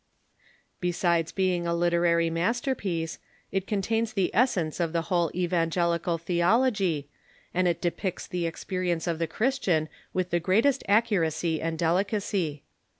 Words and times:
Besides 0.79 1.31
being 1.31 1.67
a 1.67 1.75
liter 1.75 2.07
ary 2.07 2.31
masterpiece, 2.31 3.19
it 3.51 3.67
contains 3.67 4.13
the 4.13 4.33
essence 4.33 4.79
of 4.79 4.93
the 4.93 5.03
whole 5.13 5.29
evangeli 5.29 5.41
372 6.01 6.01
THE 6.01 6.41
MODEllN 6.41 6.73
CHURCH 6.73 6.77
cal 6.77 6.87
theolog}^, 6.97 7.05
and 7.53 7.67
it 7.67 7.81
depicts 7.81 8.25
the 8.25 8.47
experience 8.47 9.05
of 9.05 9.19
tlie 9.19 9.29
Christian 9.29 9.89
with 10.11 10.31
the 10.31 10.39
greatest 10.39 10.83
accuracy 10.87 11.61
and 11.61 11.77
delicacy. 11.77 12.63